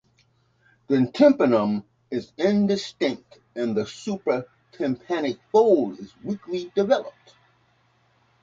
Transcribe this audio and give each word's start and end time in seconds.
The 0.87 1.11
tympanum 1.13 1.83
is 2.09 2.33
indistinct 2.35 3.37
and 3.55 3.77
the 3.77 3.83
supratympanic 3.83 5.37
fold 5.51 5.99
is 5.99 6.11
weakly 6.23 6.71
developed. 6.73 7.35